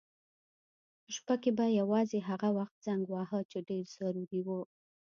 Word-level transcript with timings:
په 1.03 1.09
شپه 1.17 1.35
کې 1.41 1.51
به 1.57 1.65
یې 1.69 1.77
یوازې 1.81 2.19
هغه 2.29 2.49
وخت 2.57 2.75
زنګ 2.87 3.03
واهه 3.13 3.39
چې 3.51 3.57
ډېر 3.69 3.85
ضروري 3.97 4.39
و. 4.43 4.47